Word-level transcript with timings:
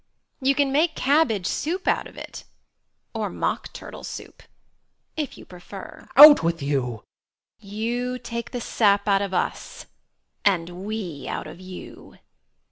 You 0.41 0.55
can 0.55 0.71
make 0.71 0.95
cabbage 0.95 1.45
soup 1.45 1.87
out 1.87 2.07
of 2.07 2.17
it, 2.17 2.43
or 3.13 3.29
mock 3.29 3.71
turtle 3.71 4.03
soup, 4.03 4.41
if 5.15 5.37
you 5.37 5.45
prefer. 5.45 6.07
Student. 6.17 6.31
Out 6.39 6.43
with 6.43 6.59
you! 6.63 7.03
jjCooK. 7.61 7.69
You 7.69 8.17
take 8.17 8.49
the 8.49 8.61
sap 8.61 9.07
out 9.07 9.21
of 9.21 9.31
us, 9.35 9.85
and 10.43 10.85
we 10.85 11.27
out 11.27 11.45
of 11.45 11.59
you. 11.59 12.17